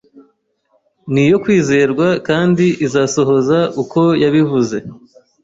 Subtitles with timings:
[1.13, 4.77] niyo kwizerwa kandi izabisohoza uko yabivuze